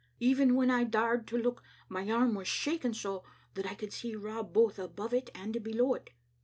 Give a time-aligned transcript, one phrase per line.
[0.19, 4.15] Even when I daured to look, my arm was shaking so that I could see
[4.15, 6.09] Rob both above it and below it.